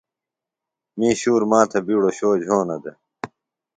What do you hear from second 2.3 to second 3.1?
جھونہ دےۡ